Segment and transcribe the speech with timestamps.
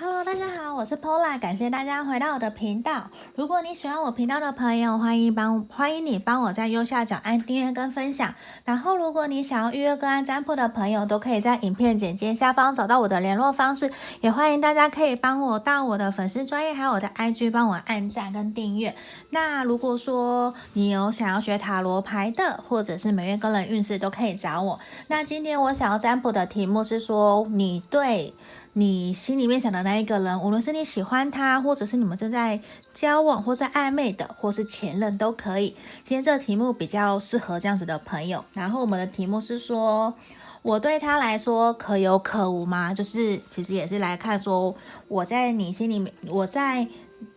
[0.00, 3.10] Hello，大家好，我是 Pola，感谢大家回到我的频道。
[3.34, 8.32] 如果你喜欢我频道的朋友，欢迎帮欢迎你帮我在右下角按订阅跟分享。
[8.64, 13.90] 然后，如果你想要预约个案占卜的朋友，都可以在影片简介下方找到我的联络方式。
[14.20, 18.94] 也欢迎大家可以帮我到我的粉丝专页还有我的 IG 帮我按赞跟订阅。
[19.30, 24.78] 那如果说你有想要学塔罗牌的，或者是每月个人运势，都可以找我。
[25.08, 28.32] 那今天我想要占卜的题目是说，你对。
[28.78, 32.60] 你心里面想的那一个人，无论是你喜欢他，或者是你们正在
[32.94, 35.70] 交往或在暧昧的，或是前任都可以。
[36.04, 38.44] 今天这个题目比较适合这样子的朋友。
[38.52, 40.14] 然后我们的题目是说，
[40.62, 42.94] 我对他来说可有可无吗？
[42.94, 44.72] 就是其实也是来看说，
[45.08, 46.86] 我在你心里面，我在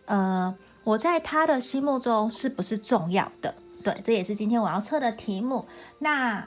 [0.04, 0.54] 呃，
[0.84, 3.52] 我在他的心目中是不是重要的？
[3.82, 5.66] 对，这也是今天我要测的题目。
[5.98, 6.46] 那。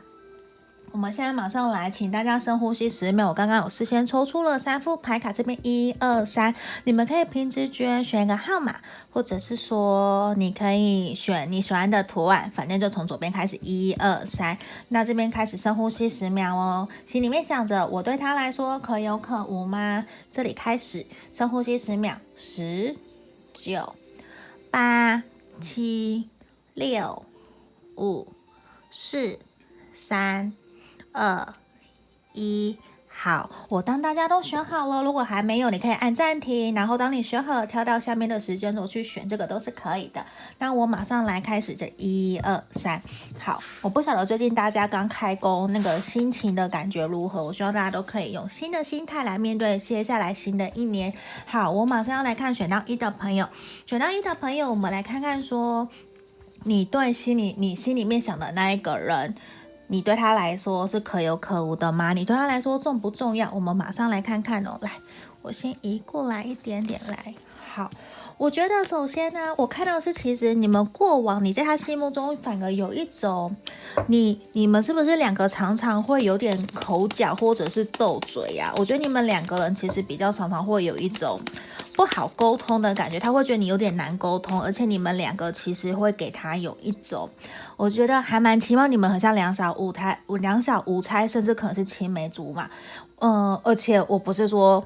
[0.95, 3.27] 我们现在马上来，请大家深呼吸十秒。
[3.27, 8.79] 我刚刚有事先抽出了三副牌卡，这边一二三，你们可以凭直觉选一个号码，
[9.12, 14.57] 或者是说你可以选你喜欢的图案，反正就从左边开始，一二三。
[14.87, 20.05] 那这边开始深呼吸十秒哦，心里面想着我对他来说可有可无吗？
[20.32, 22.96] 这里开始深呼吸十秒，十、
[23.54, 23.93] 九、
[24.71, 25.21] 八、
[25.59, 26.30] 七、
[26.74, 27.26] 六、
[27.98, 28.30] 五、
[28.90, 29.37] 四、
[29.93, 30.54] 三。
[31.16, 31.54] 二
[32.34, 32.77] 一，
[33.08, 40.26] 好，我当大家都选好了，如果还没有，你可以按暂停，然后当你选好了，跳到下面的时间轴去选，这个都是可以的。
[40.60, 43.02] 那我马上来开始，这一二三，
[43.40, 51.13] 好，我不晓得最近大家刚开工那个心情的感觉如何，我希望大家都可以用新的心态来面对接下来新的一年。
[51.46, 53.48] 好，我马上要来看选到一的朋友，
[53.86, 55.88] 选到一的朋友，我们来看看说，
[56.66, 59.34] 你对心里你心里面想的那一个人。
[59.88, 62.14] 你对他来说是可有可无的吗？
[62.14, 63.52] 你对他来说重不重要？
[63.52, 64.78] 我们马上来看看哦。
[64.81, 64.92] 来，
[65.42, 67.36] 我先移过来一点点来。
[67.74, 67.90] 好，
[68.38, 73.56] 我觉得首先呢，我看到是其实你们过往你在他心目中反而有一种，
[74.08, 78.74] 你你们是不是两个常常会有点口角或者是斗嘴呀？
[78.78, 81.40] 我觉得你们两个人其实比较常常会有一种。
[81.96, 87.30] 不好沟通的感觉，他会觉得你有点难沟通，而且你们两个其实会给他有一种，
[87.78, 92.70] 我觉得还蛮期望，你们很像两小无猜，两小无猜，甚至可能是青梅竹马，
[93.20, 94.86] 嗯、而且我不是说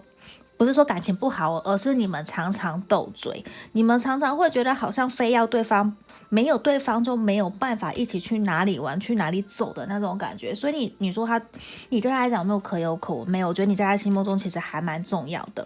[0.59, 5.95] 不是说感情不好，而是你们常常斗嘴，你们常常会觉得好像非要对方。
[6.31, 10.53] 没有对方就没有办法一起去哪里玩，去哪里走的那种感觉。
[10.53, 11.41] 所以你你说他，
[11.89, 13.25] 你对他来讲有没有可有可无？
[13.25, 15.65] 没有，我觉得你在他心目中其实还蛮重要的。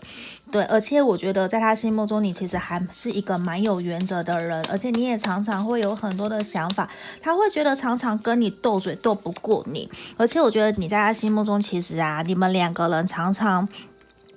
[0.50, 6.90] 对，而且我觉得在他心目中，你其实还是一个蛮有原则的人，而且你也常常会有很多的想法。
[7.22, 13.68] 他会觉得常常跟你斗嘴斗不过你，而且我觉得你在他心目中其实啊，你们两个人常常。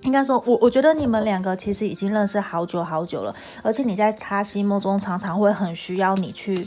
[0.03, 6.65] 应该说，我我觉得你们两个其实已经认识好久好久了，而且你在他心目中常常会很需要你去，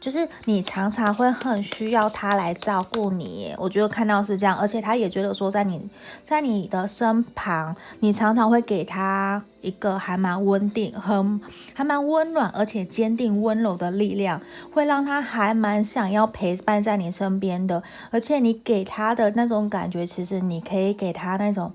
[0.00, 3.54] 就是你常常会很需要他来照顾你。
[3.58, 5.88] 我觉得看到是这样，而且他也觉得说，在你
[6.24, 11.40] 在你的身旁，你常常会给他一个还蛮稳定、很
[11.74, 14.40] 还蛮温暖而且坚定温柔的力量，
[14.72, 17.82] 会让他还蛮想要陪伴在你身边的。
[18.10, 21.72] 而且你给他的那种感觉，其实你可以给他那种。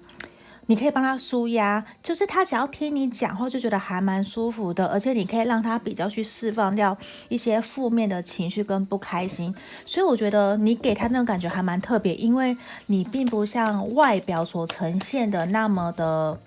[0.67, 6.97] 你可以帮他舒压，就是他只要听你讲话，就觉得还蛮舒服的，而且你可以让他比较去释放掉
[7.29, 9.53] 一些负面的情绪跟不开心，
[9.85, 16.39] 所以我觉得你给他那种感觉还蛮特别，因为你并不像外表所呈现的那么的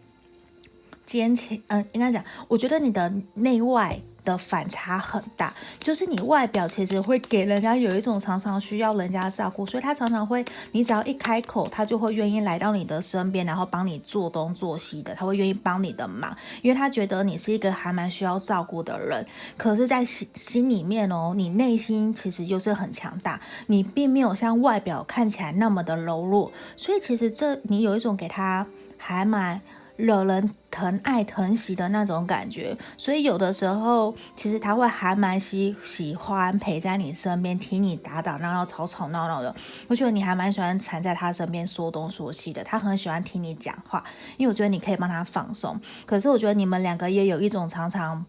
[1.06, 4.00] 坚强，嗯，应该讲，我觉得你的内外。
[4.28, 19.27] 的反差很大，就是你外表其实会给人家有一种常常需要人家照顾，所以他常常会，你只要一开口，他就会愿意来到你的身边，然后帮你做东做西的，他会愿意帮你的忙，因为他觉得你是一个还蛮需要照顾的人。
[19.56, 28.67] 可是，在心心里面哦，你内心其实就是很强大，你并没有像外表看起来那么的柔弱，所以其实这你有一种给他
[28.99, 29.62] 还蛮。
[29.99, 39.53] 惹人疼爱疼惜的那种感觉，所以有的时候其实他会还蛮喜喜欢陪在你身边，听你打打闹闹、吵吵闹闹的。
[39.89, 44.05] 我觉得你还蛮喜欢缠在他身边说东说西的，他很喜欢听你讲话，
[44.37, 45.79] 因为我觉得你可以帮他放松。
[46.06, 48.25] 可是我觉得你们两个也有一种常常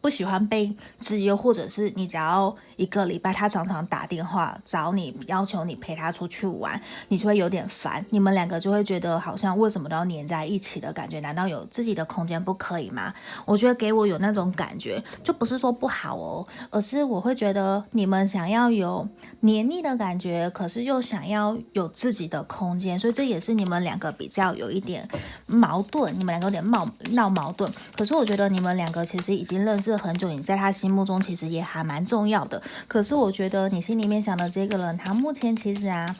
[0.00, 8.04] 不喜欢被制约，或者是你只要一个礼拜他常常打电话找你，要求你陪他出去玩，你就会有点烦。
[8.10, 11.18] 你们两个就会觉得好像为什么都要黏在一起的感觉？
[11.20, 13.12] 难道有自己的空间不可以吗？
[13.44, 19.06] 我觉得给我有那种感觉，就不是说不好哦，而是我会觉得你们想要有
[19.40, 25.08] 黏腻的感觉，可是又想要有自己的空间，所以这也是你们两个比较有一点
[25.46, 27.70] 矛盾，你们两个有点闹闹矛盾。
[27.96, 29.98] 可是我觉得你们两个其实已经认识。
[29.98, 32.62] 很久，你在他心目中其实也还蛮重要的。
[32.86, 36.14] 可是我觉得你心里面想的这个人，他目前其实啊，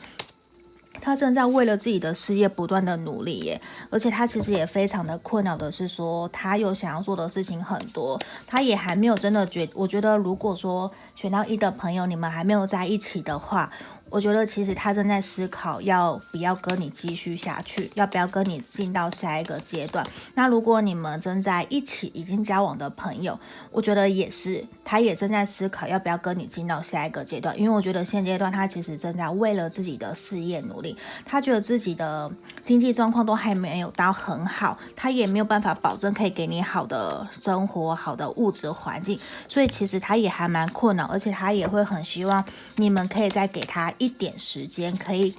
[1.01, 3.61] 他正在为了自己的事业不断的努力耶。
[3.89, 9.67] 而且他其实也非常的困扰的是说，他有想要做的事情很多，他也还没有真的觉。
[9.73, 13.71] 我觉得如果说选到一的朋友，你们还没有在一起的话。
[14.09, 20.05] 我觉得其实他正在思考要不要跟你继续下去，要不要跟你进到下一个阶段。
[20.33, 23.39] 那如果你们正在一起已经交往的朋友，
[23.71, 27.57] 我觉得也是，他也正在思考要不要跟你进到下一个阶段。
[27.59, 32.31] 因为我觉得现阶段他其实正在为了自己的事业努力，他觉得自己的
[32.63, 42.43] 经济状况都还没有到很好，他也没有办法保证可以给你好的生活、好的物质环境，所以其实他也还蛮困扰，而且他也会很希望
[42.77, 43.93] 你们可以再给他。
[43.99, 45.35] 一点时间可以，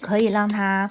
[0.00, 0.90] 可以让他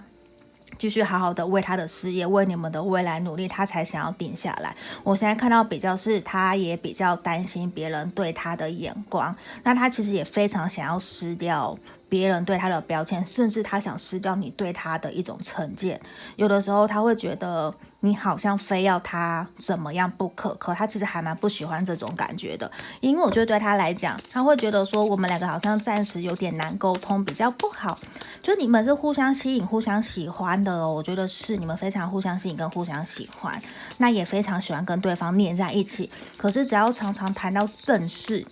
[0.80, 4.76] 继续好好的为他的事业、为你们的未来努力，他才想要定下来。
[5.04, 11.78] 我现在看到比较是，他也比较担心别人对他的眼光，那他其实也非常想要失掉。
[12.12, 15.98] 别人对他的标签，甚至他想失掉你对他的一种成见。
[16.36, 22.70] 有的时候他会觉得你好像非要他怎么样不可，可他其实还蛮不喜欢这种感觉的。
[23.00, 27.98] 因为我觉得对他来讲，他会觉得说我们两个好像暂时有点难沟通，比较不好。
[28.44, 33.58] 就你们是互相吸引、互相喜欢的哦，我觉得是你们非常互相吸引跟互相喜欢，
[34.00, 36.12] 那也非常喜欢跟对方黏在一起。
[36.36, 38.46] 可是只要常常谈到正事。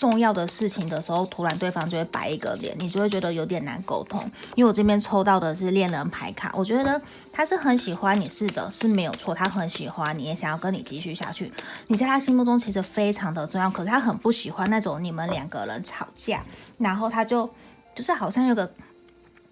[0.00, 4.18] 重要的事情的时候，突然对方就会摆一个脸，你就会觉得有点难沟通。
[4.54, 11.52] 因为我这边抽到的是恋人牌卡，我觉得呢他是很喜欢你，是的，是没有错，他很喜欢你，也想要跟你继续下去。
[11.88, 16.42] 你在他心目中其实非常的重要，可是他很不喜欢那种你们两个人吵架，
[16.78, 17.46] 然后他就
[17.94, 18.72] 就是好像有个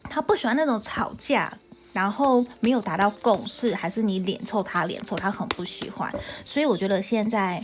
[0.05, 1.53] 他不喜欢那种吵架，
[1.93, 6.11] 然后没有达到共识，还是你脸臭他脸臭，他很不喜欢。
[6.43, 7.63] 所以我觉得现在。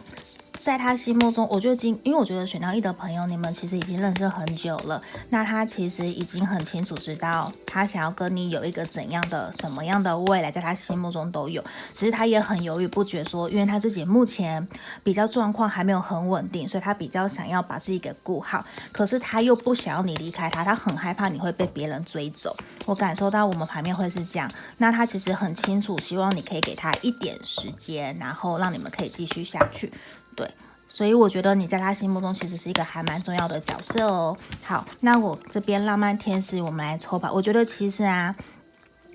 [0.65, 5.03] 在他心目中，我觉得今，因为我觉得选到一的朋友，你们其实已经认识很久了。
[5.29, 11.63] 那他其实已经很清楚知道，他想要跟你有一个怎样的、什么样的未来，在他心目中都有。
[11.93, 14.67] 其实他也很犹豫不决，说，因为他自己目前
[15.03, 18.65] 比较状况还没有很稳定，所以他比较想要把自己给顾好。
[18.91, 22.57] 可是他又不想要你离开他，他很害怕你会被别人追走。
[22.87, 24.51] 我感受到我们牌面会是这样。
[24.79, 29.93] 那他其实很清楚，希望你可以给他一点时间，然后让你们可以继续下去。
[30.35, 30.51] 对，
[30.89, 34.37] 所以我觉得你在他心目中其实是一个还蛮重要的角色哦。
[34.63, 37.31] 好，那我这边浪漫天使，我们来抽吧。
[37.33, 38.35] 我觉得其实啊。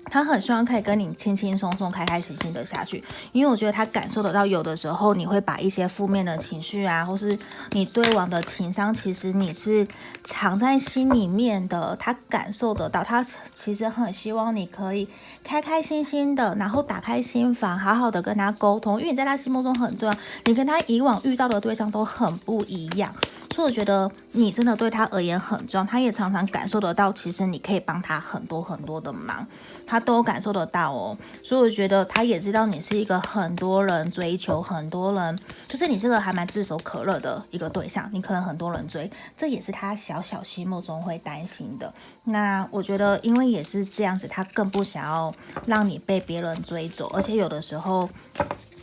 [0.06, 3.02] 他很希望可以跟你轻轻松松、开开心心的下去，
[3.32, 7.38] 因为我觉得他感受得到，有的时候你会把一些负面的情绪啊，或是
[7.72, 9.86] 你对往的情商，其实你是
[10.24, 11.96] 藏在心里面的。
[12.00, 13.24] 他感受得到，他
[13.54, 15.06] 其实很希望你可以
[15.44, 20.16] 开开心心的，然后打开心房，好好的跟他沟通，因为你在他心目中很重要。
[20.44, 23.14] 你跟他以往遇到的对象都很不一样。
[23.52, 29.46] 所以我觉得你真的对他而言很重要，他也常常感受得到，其实你可以帮他很多很多的忙，
[29.86, 31.18] 他都感受得到哦。
[31.42, 35.38] 所以我觉得他也知道你是一个很多人追求，很多人
[35.68, 41.92] 就是你这个还蛮炙手可热的一个对象，你可能很多人追，这也是他小小心目中会担心的。
[42.24, 45.34] 那我觉得，因为也是这样子，他更不想要
[45.66, 48.08] 让你被别人追走，而且有的时候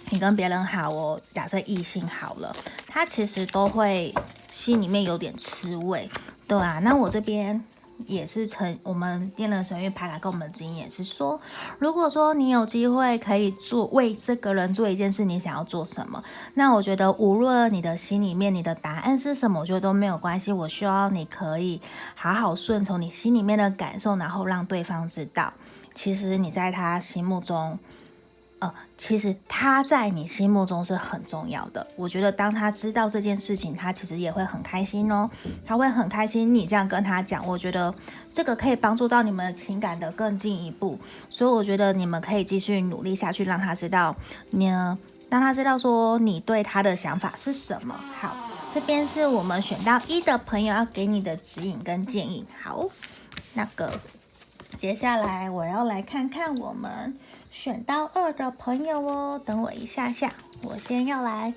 [0.10, 2.54] 你跟别人好哦，假设异性好了，
[2.86, 4.14] 他其实都会。
[4.52, 6.10] 心里面有点吃味，
[6.48, 7.64] 对啊，那我这边
[8.06, 11.40] 也是成我们电人神諭牌卡跟我们的经验是说，
[11.80, 16.24] 如果说你有机会可以做为这个人做一件事，你想要做什么？
[16.54, 20.52] 那我觉得无论你的心里面你的答案是什么，我觉得都没有关系。
[20.52, 21.82] 我希望你可以
[22.16, 25.54] 好好顺从你心里面的感受，然后让对方知道，
[25.94, 27.78] 其实你在他心目中。
[28.60, 31.86] 呃，其实他在你心目中是很重要的。
[31.96, 35.30] 我觉得当他知道这件事情，他其实也会很开心哦。
[35.64, 37.94] 他会很开心你这样跟他讲，我觉得
[38.34, 40.98] 这个可以帮助到你们情感的更进一步。
[41.30, 44.16] 所以我觉得你们可以继续努力下去，让他知道
[44.50, 44.98] 你呢，
[45.30, 47.94] 让他知道说你对他的想法是什么。
[48.20, 48.36] 好，
[48.74, 52.44] 这边是我们选到一的朋友要给你的指引跟建议。
[52.64, 52.88] 好，
[53.54, 53.88] 那个
[54.80, 57.16] 接下来我要来看看我们。
[57.60, 61.52] 选到二的朋友哦，等我一下下，我先要来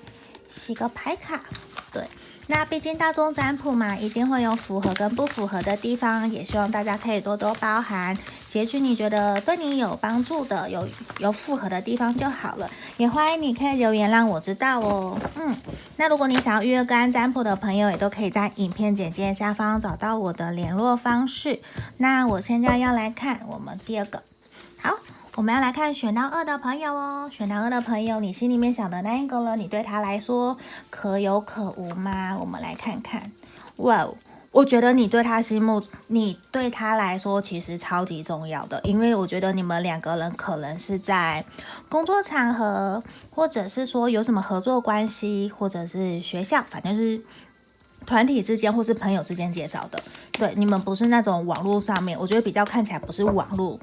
[0.50, 1.42] 洗个牌卡，
[1.92, 2.04] 对。
[2.46, 8.16] 那毕竟大众占卜嘛，一定会有符合跟不符合的地方，也希望大家可以多多包涵，
[8.48, 10.88] 截取你觉得对你有帮助的、有
[11.18, 12.70] 有符合的地方就好了。
[12.96, 15.20] 也欢迎你可以留言让我知道哦。
[15.36, 15.54] 嗯，
[15.98, 21.60] 那如果你想要预约个案占卜的朋友，也都可以在影片简介下方找到我的联络方式。
[21.98, 24.22] 那我现在要来看我们第二个，
[24.80, 24.96] 好。
[25.40, 30.54] 我们要来看选到二的朋友哦，选到二的朋友，你心里面想的那一个了，你对他来说
[30.90, 32.36] 可有可无吗？
[32.38, 33.32] 我们来看看。
[33.76, 34.06] 哇，
[34.50, 41.42] 我觉得你对他心目，你对他来说其实超级重要的，因为我觉得你们两个人可能是在
[41.88, 47.18] 工作场合，或者是说有什么合作关系，或者是学校，反正是
[48.04, 49.98] 团体之间或是朋友之间介绍的。
[50.32, 53.80] 对，你们不是那种网络上面，我觉得比较看起来不是网络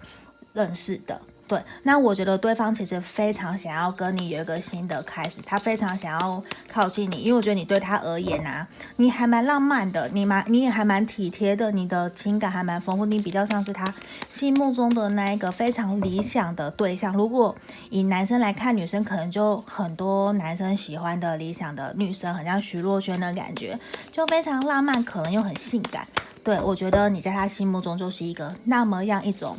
[0.53, 1.19] 认识的。
[1.47, 13.93] 对，那我觉得对方其实非常想要跟你有一个新的开始，他非常想要靠近你，因为我觉得你对他而言啊，你还蛮浪漫的，你蛮你也还蛮体贴的，你的情感还蛮丰富，你比较像是他
[14.27, 17.13] 心目中的那一个非常理想的对象。
[17.13, 17.55] 如果
[17.89, 23.79] 以男生来看，女生可能就很多男生喜欢的理想的女生，很像徐若瑄的感觉，
[24.11, 26.05] 就非常浪漫，可能又很性感。
[26.43, 29.55] 对，我觉得你在他心目中就是一个那么样一种。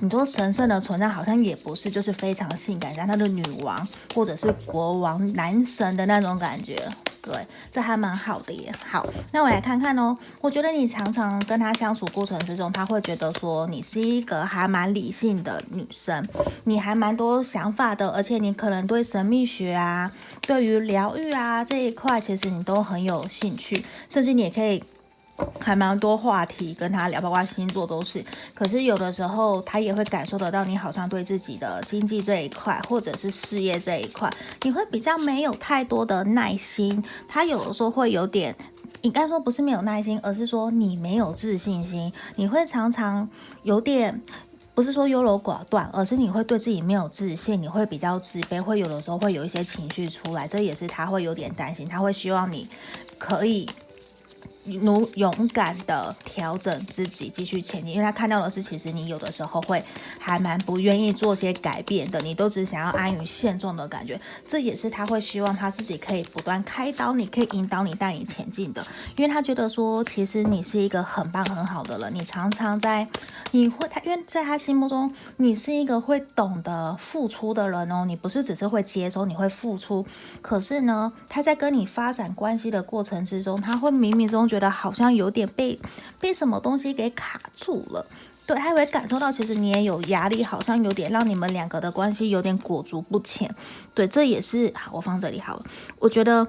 [0.00, 6.76] 你说神圣的存在好像也不是，就是非常性感，像他的女王或者是国王、男神的那种感觉。
[7.22, 7.34] 对，
[7.72, 8.70] 这还蛮好的耶。
[8.86, 10.14] 好，那我来看看哦。
[10.42, 16.22] 我觉得你常常跟他相处过程之中，他会觉得说你是一个还蛮理性的女生，
[16.64, 24.84] 你还蛮多想法的，而且你可能对神秘学啊、对于疗愈啊这一块，其实你都很有兴趣，甚至你也可以。
[25.60, 28.24] 还蛮多话题跟他聊，包括星座都是。
[28.54, 34.30] 可是有的时候他也会感受得到，你好像对自己的经济这一块，或者是事业这一块，
[34.62, 37.02] 你会比较没有太多的耐心。
[37.26, 38.54] 他有的时候会有点，
[39.00, 42.12] 应该说不是没有耐心，而是说你没有自信心。
[42.36, 43.28] 你会常常
[43.62, 44.22] 有点，
[44.74, 50.46] 不是说优柔寡断，而是你会对自己没有自信，你会比较自卑，会有的时候会有一些情绪出来。
[50.46, 52.68] 这也是他会有点担心，他会希望你
[53.18, 53.68] 可以。
[54.64, 59.82] 努勇敢的调整自己，继续前进，因为他看到的是，其实你有的时候会
[60.18, 64.18] 还蛮不愿意做些改变的，你都只想要安于现状的感觉。
[64.48, 68.82] 这也是他会希望他自己可以不断开导你，可以引导你带你前进的，
[69.16, 73.06] 因为他觉得说，其实你是一个很棒很好的人，你常常在，
[73.50, 80.06] 你会他，因为在他心目中，你是一个会懂得付出的人哦，你不是只是会接收，你会付出。
[80.40, 84.48] 可是呢，他在跟你发展关系的过程之中，他会冥冥中。
[84.54, 85.76] 觉得好像有点被
[86.20, 88.06] 被什么东西给卡住了，
[88.46, 93.52] 对，他会感受到其实你也有压力，好像有点让你们两个的关系有点裹足不前，
[93.92, 95.64] 对，这也是，我放这里好了。
[95.98, 96.46] 我觉得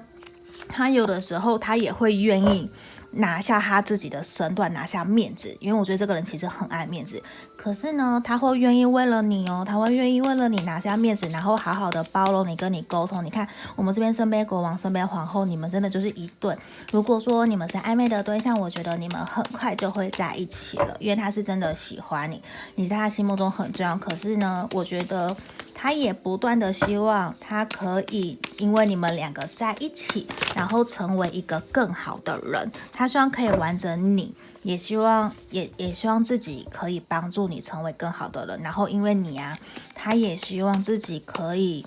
[0.68, 2.70] 他有的时候他也会愿意。
[3.16, 7.22] 拿下他自己的身段，拿下面子，因为我觉得这个人其实很爱面子。
[7.56, 13.24] 可是呢，他会愿意为了你哦，他会愿意为了你拿下面子，然后好好的包容你，跟你沟通。
[13.24, 16.56] 你看，我们这边圣杯国王、圣杯皇后，你们真的就是一对。
[16.92, 22.42] 如果说你们是暧昧的对象，我觉得你们很快就会在一起了，因为他是真的喜欢你，
[22.74, 23.96] 你在他心目中很重要。
[23.96, 25.34] 可是呢，我觉得。
[25.78, 32.72] 他也不断的希望他可以因为你们两个在一起，然后成为一个更好的人。
[32.90, 38.60] 他希望可以完整你，也希望也也希望自己可以帮助你成为更好的人。
[38.62, 39.56] 然后因为你啊，
[39.94, 41.84] 他也希望自己可以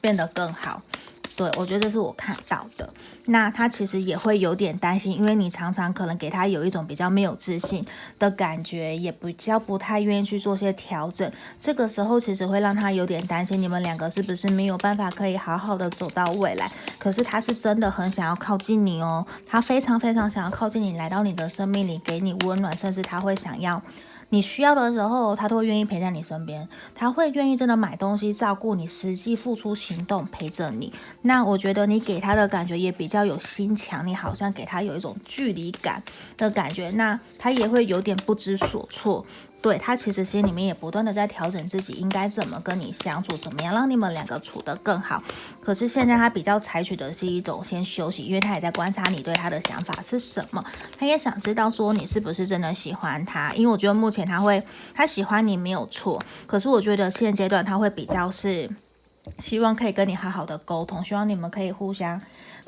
[0.00, 0.82] 变得更好。
[1.38, 2.92] 对，我觉得这是我看到的。
[3.26, 7.86] 那他其实也会有点担心，因为你常常可能给他有一种比较没有自信
[8.18, 11.30] 的感觉，也比较不太愿意去做些调整。
[11.60, 16.68] 这个时候其实会让他有点担心，你们两个是不是没有办法可以好好的走到未来？
[16.98, 23.80] 可是他是真的很想要靠近你哦，他非常非常想要靠近你，来到你的生命里，给你温暖，甚至他会想要。
[24.30, 30.92] 你需要的时候，他都会愿意陪在你身边，他会愿意真的买东西照顾你，实际付出行动陪着你。
[31.22, 36.02] 那我觉得你给他的感觉也比较有心强，你好像给他有一种距离感
[36.36, 39.24] 的感觉，那他也会有点不知所措。
[39.60, 45.22] 对，他其实心里面也不断的在调整自己应该怎么跟你相处，怎么样让你们两个处得更好。
[45.60, 50.64] 可是现在他比较采取的是一种先休息，因为他也在观察你对他的想法是什么，
[50.96, 53.52] 他也想知道说你是不是真的喜欢他。
[53.54, 54.62] 因为我觉得目前他会
[54.94, 58.70] 他喜欢你没有错，可是我觉得现阶段他会比较是。
[59.38, 62.20] 希望可以跟你好好的沟通，希望你们可以互相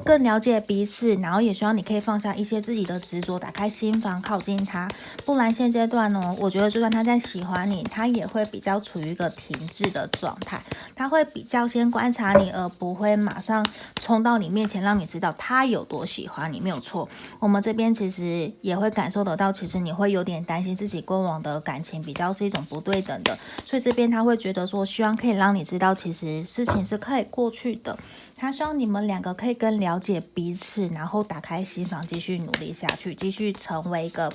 [0.05, 4.88] 更了解彼此，然后也希望你可以放下一些自己的执着，打开心房，靠近他。
[5.25, 10.61] 不然现阶段呢，我觉得就算他在喜欢你，他也会比较处于一个停滞的状态，
[10.95, 13.67] 他会比较先观察你，而不会马上
[14.00, 16.61] 冲到你面前，让你知道他有多喜欢你。
[16.61, 26.45] 没有错，我们这边其实也会感受得到，其实你会有点担心自己过往的感情比较是一种不对等的，所以这边他会觉得说，希望可以让你知道，其实。
[26.50, 27.97] 事情是可以过去的，
[28.37, 34.33] 他希望你们两个可以更了解彼此，然后打开心房，继续努力下去，继续成为一个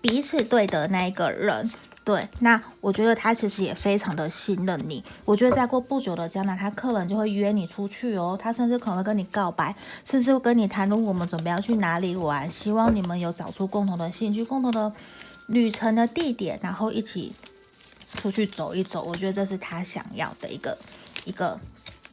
[0.00, 1.70] 彼此对的那一个人。
[2.02, 5.04] 对，那我觉得他其实也非常的信任你。
[5.26, 14.90] 我觉得再过不久的将来，他可能就会约你出去哦，他甚至可能会跟你告白，甚至会跟你谈论我们准备要去哪里玩，希望你们有找出共同的兴趣、共同的
[15.46, 17.32] 旅程的地点，然后一起
[18.14, 19.04] 出去走一走。
[19.04, 20.76] 我觉得这是他想要的一个。
[21.24, 21.58] 一个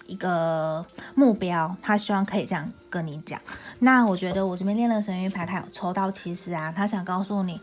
[0.06, 0.86] 一个
[1.16, 3.40] 目标，他希望可以这样跟你讲。
[3.80, 7.60] 那我觉得我这边练了神諭牌，他有抽到，其实啊，他想告诉你，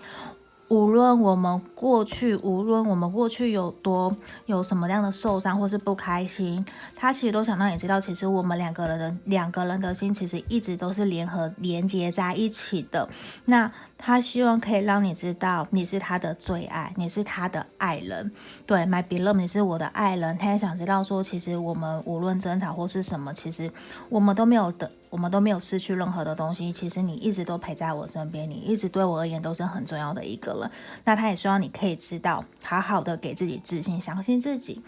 [0.68, 13.08] 无论我们过去，无论我们过去有多有什么样的受伤或是不开心，他其实都想让你知道，其实我们两个人的两个人的心，其实一直都是联合连接在一起的。
[13.46, 13.70] 那。
[14.06, 18.30] 他希望可以让你知道你是他的最爱，你是他的爱人，
[18.66, 20.36] 对，my beloved，你是我的爱人。
[20.36, 23.70] 他也想知道说，其实我们无论争吵或是什么，其实
[24.10, 26.70] 我们都没有的，我们都没有失去任何的东西。
[26.70, 30.70] 其实你一直都陪在我身边，你一直对我而言都是很重要的一个人。
[31.04, 34.82] 那他也希望你可以知道，好好的给自己自信，相信自己。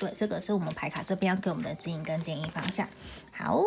[0.00, 2.88] 对，这个是我们牌卡这边要给我们的指引跟建议方向。
[3.30, 3.62] 好。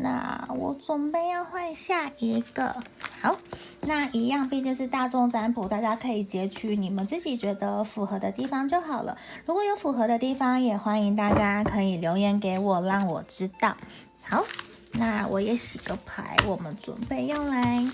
[0.00, 2.74] 那我准备要换下一个，
[3.20, 3.36] 好，
[3.80, 9.18] 那一样毕竟是大众占卜，大家可以截取你们自己觉得符合的地方就好了。
[9.44, 13.76] 如果有符合的地方，也欢迎大家可以留言给我，让我知道。
[14.22, 14.44] 好，
[14.92, 17.84] 那我也洗个牌，我们准备要来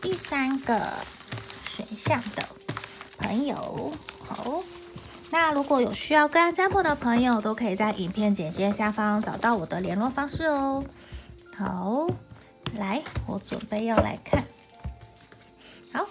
[0.00, 0.80] 第三个
[1.68, 2.44] 选项的
[3.18, 3.90] 朋友。
[4.20, 4.62] 好，
[5.30, 10.84] 那如果有需要个案占卜的朋友，都可以在影片简介下方找到我的联络方式哦。
[11.60, 12.06] 好，
[12.78, 14.42] 来，我准备要来看。
[15.92, 16.06] 好，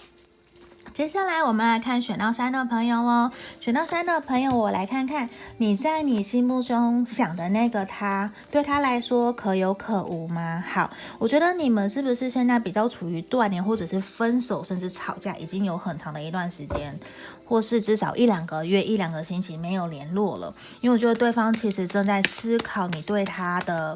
[0.94, 3.32] 接下来我们来看选到三的朋友哦。
[3.60, 10.64] 选到三的朋友，我来看看你在你心目中想的那个他，对他来说可有可无吗？
[10.72, 10.88] 好，
[11.18, 16.96] 我觉得你们是不是现在比较处于断联，或者是分手，甚至吵架，已经有很长的一段时间。
[17.44, 23.92] 或是至少一两个月、一两个星期没有联络了，因为我觉得对方其实正在思考你对他的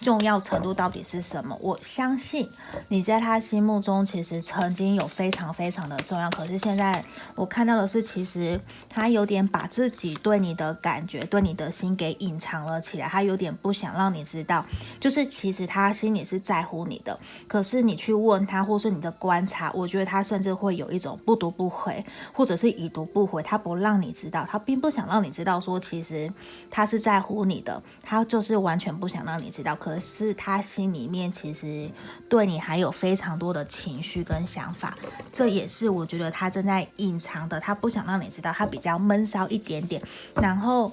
[0.00, 1.56] 重要程度到底是什么。
[1.60, 2.48] 我相信
[2.86, 14.64] 你在他心目中其实曾经有非常非常的重要，可是现在我看到的是，其实他有点把自己对你的感觉、对你的心给隐藏了起来，他有点不想让你知道，
[15.00, 17.18] 就是其实他心里是在乎你的，
[17.48, 23.08] 可是你去问他，或是你的观察，我觉得他甚至会有一种不读不回，或者是已读。
[23.08, 26.30] 不回，他不让你知道，他并不想让你知道，说其实
[26.70, 29.74] 他是在乎你的，他就是完全不想让你知道。
[29.74, 31.90] 可可是他心里面其实
[32.28, 34.94] 对你还有非常多的情绪跟想法，
[35.32, 40.02] 这也是我觉得他正在隐藏的，他不想让你知道，他比较闷骚一点点，
[40.34, 40.92] 然后。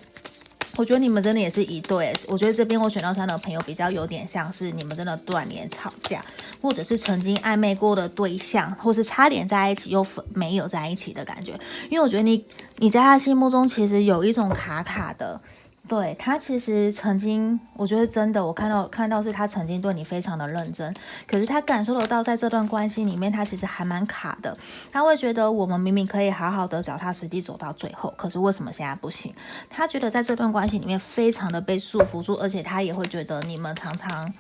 [0.77, 6.21] 我觉得你们真的也是一对，我觉得这边我选到三的朋友比较有点像是你们真的断联吵架，
[6.61, 11.53] 或者是曾经暧昧过的对象，或是差点在一起又没有在一起的感觉。
[11.89, 12.43] 因为我觉得你
[12.79, 15.39] 你在他心目中其实有一种卡卡的。
[15.87, 20.91] 对，他其实曾经，我觉得真的，我看到看到是他曾经对你非常的认真，
[21.27, 24.57] 可是他感受得到，在这段关系里面，他其实还蛮卡的。
[24.91, 29.31] 他会觉得我们明明可以好好的脚踏实地走到最后，可是为什么现在不行？
[29.69, 34.33] 他觉得在这段关系里面非常的被束缚住，而且他也会觉得你们常常。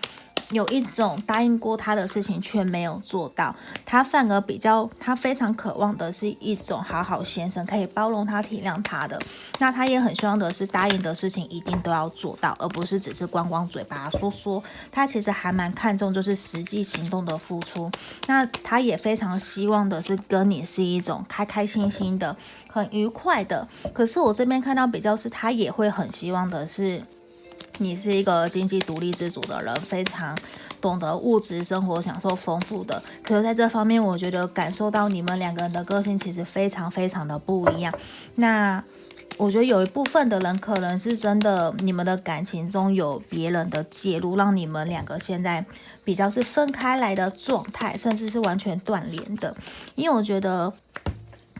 [0.51, 3.55] 有一种答应过他的事情却没有做到，
[3.85, 9.19] 他反而比较，他非常渴望的是一种好好先生，可以包容他、体谅他的。
[9.59, 14.63] 那他也很希望的是答应的事情一定都要做到，而不是只是光光嘴巴说说。
[14.91, 17.89] 他其实还蛮看重就是实际行动的付出。
[18.27, 22.35] 那他也非常希望的是跟你是一种开开心心的、
[22.67, 23.67] 很愉快的。
[23.93, 27.01] 可是我这边看到比较是，他也会很希望的是。
[27.77, 30.37] 你是一个经济独立自主的人，非常
[30.79, 33.01] 懂得物质生活享受丰富的。
[33.23, 37.93] 可是在这方面，我觉得感受到你们两个人的个性其实非常非常的不一样。
[38.35, 38.83] 那
[39.37, 45.65] 我觉得有一部分的人可能是真的，你们的感情中有别人的介入，让你们两个现在
[46.03, 49.55] 比较是分开来的状态，甚至是完全断联的。
[49.95, 50.71] 因为我觉得。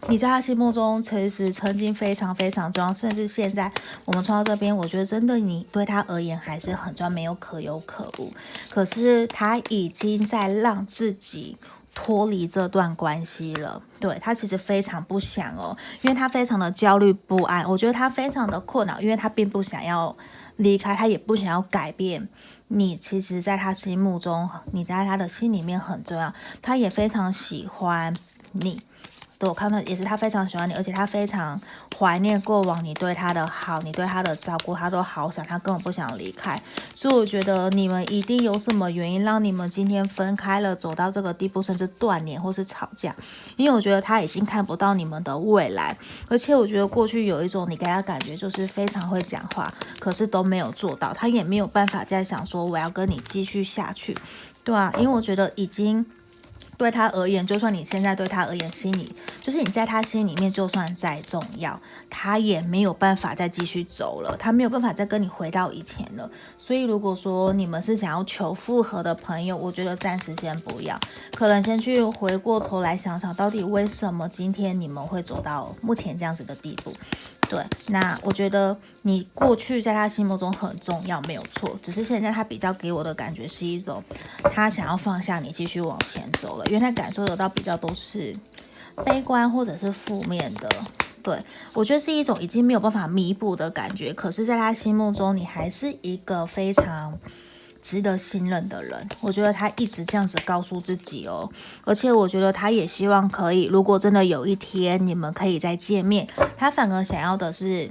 [0.07, 3.71] 你在他心目中其实曾经非常非常重要，甚至现在
[4.05, 8.31] 我们冲到这边，我觉得真的你对他而言还是很重要，没有可有可无。
[8.69, 11.57] 可是他已经在让自己
[11.95, 20.15] 脱离这段关系了，对，他其实非常不想哦，因为他非常的焦虑不安，我觉得他非常的困扰，因为他并不想要
[20.57, 22.29] 离开，他也不想要改变。
[22.67, 28.15] 你其实，在他心目中，你在他的心里面很重要，他也非常喜欢
[28.51, 28.79] 你。
[29.38, 31.60] 对，我看到也是他非常喜欢你，而且他非常
[31.98, 36.58] 怀念过往你对他的好，你对他的照顾，他都好想，他根本不想离开。
[36.93, 43.13] 所以我觉得你们一定有什么原因让你们今天分开了，走到这个地步，甚至断联或是吵架。
[43.58, 45.98] 因为我觉得他已经看不到你们的未来，
[46.30, 54.15] 而且我觉得过去有一种你给他感觉就是非常会讲话，可是都没有做到，他也没有办法再想说我要跟你继续下去，
[54.63, 56.06] 对啊，因为我觉得已经。
[56.77, 66.29] 对他而言，就算你现在对他而言，心里就是你在他心里面，就算再重要，他也没有办法再继续走了，他没有办法再跟你回到以前了。
[66.57, 70.99] 所以，如果说你们是想要求复合的朋友，我觉得暂时先不要，
[71.33, 76.91] 可能先去回过头来想想，到底为什么今天你们会走到目前这样子的地步。
[77.49, 81.77] 对，那我觉得你过去在他心目中很重要，没有错。
[81.81, 84.03] 只是现在他比较给我的感觉是一种，
[84.53, 88.36] 他想要放下你，继续往前走了，因为他感受得到比较都是
[89.05, 90.69] 悲观或者是负面的。
[91.21, 91.39] 对，
[91.73, 94.13] 我觉得是一种已经没有办法弥补的感觉。
[94.13, 97.17] 可是，在他心目中，你还是一个非常。
[97.86, 101.48] 值得信任的人，我觉得他一直这样子告诉自己哦，
[101.84, 107.88] 而且我觉得他也希望可以，如果真的有一天你们可以再见面，他反而想要的是。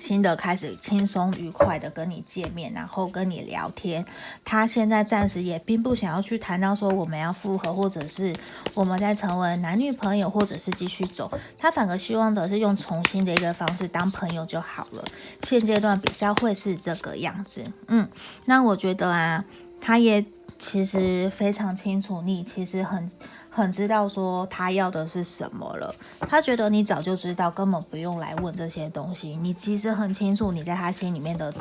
[0.00, 4.04] 新的开始，轻松愉快的跟你见面，然后跟你聊天。
[4.44, 8.34] 他现在暂时也并不想要去谈到说我们要复合，或者是
[8.72, 11.30] 我们再成为男女朋友，或者是继续走。
[11.58, 15.04] 他反而希望的是用重新的一个方式当朋友就好了。
[15.42, 17.62] 现阶段比较会是这个样子。
[17.88, 18.08] 嗯，
[18.46, 19.44] 那我觉得啊，
[19.80, 20.24] 他也
[20.58, 23.10] 其实非常清楚，你其实很。
[23.50, 29.36] 很知道说他要的是什么了，他觉得你早就知道，根本不用来问这些东西。
[29.42, 31.52] 你其实很清楚你在他心里面的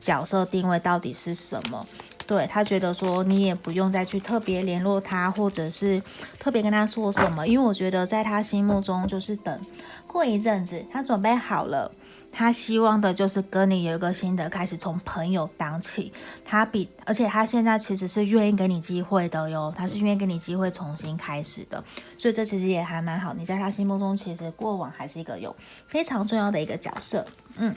[0.00, 1.86] 角色定位到底是什么。
[2.26, 6.02] 对，他觉得说你也不用再去特别联络他，或者是
[6.38, 9.58] 特别跟他说什么，因为我觉得在他心目中就是等
[10.06, 11.90] 过一阵子，他准备好了。
[12.30, 16.12] 他希望的就是跟你有一个新的开始，从朋友当起。
[16.44, 21.82] 他比，而且他现在其实是愿意给你机会的哟，他是愿意给你机会重新开始的。
[22.16, 23.34] 所以这其实也还蛮好。
[23.34, 25.54] 你在他心目中，其实过往还是一个有
[25.86, 27.24] 非常重要的一个角色。
[27.56, 27.74] 嗯，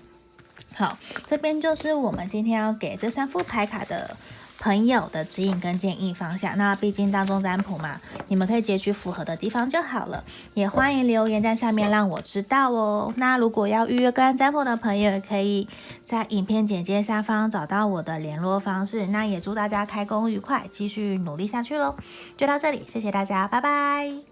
[0.75, 4.15] 好，这边就是我们今天要给这三副牌卡的。
[4.61, 10.23] 朋友的指引跟建议方向，那毕竟大众占卜嘛，你们可以截取符合的地方就好了。
[10.53, 13.11] 也欢迎留言在下面让我知道哦。
[13.17, 15.67] 那如果要预约个案占卜的朋友，也可以
[16.05, 19.07] 在影片简介下方找到我的联络方式。
[19.07, 21.95] 那也祝大家开工愉快，继续努力下去喽。
[22.37, 24.30] 就到这里，谢谢大家，拜拜。